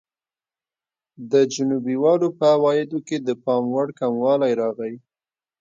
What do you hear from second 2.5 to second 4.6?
عوایدو کې د پاموړ کموالی